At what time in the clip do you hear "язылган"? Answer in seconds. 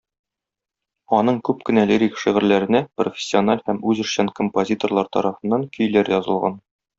6.17-6.59